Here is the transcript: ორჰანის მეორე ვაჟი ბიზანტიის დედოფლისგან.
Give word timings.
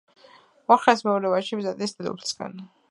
ორჰანის 0.75 1.05
მეორე 1.09 1.35
ვაჟი 1.35 1.61
ბიზანტიის 1.61 1.97
დედოფლისგან. 2.01 2.63